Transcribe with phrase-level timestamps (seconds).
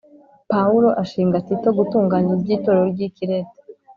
[0.51, 3.57] Pawulo ashinga Tito gutunganya iby’Itorero ry’i Kirete